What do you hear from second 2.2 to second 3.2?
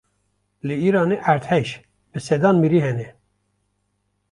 sedan mirî hene